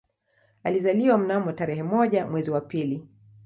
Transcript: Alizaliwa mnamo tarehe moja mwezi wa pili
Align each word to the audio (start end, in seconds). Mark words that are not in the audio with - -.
Alizaliwa 0.63 1.17
mnamo 1.17 1.51
tarehe 1.51 1.83
moja 1.83 2.27
mwezi 2.27 2.51
wa 2.51 2.61
pili 2.61 3.07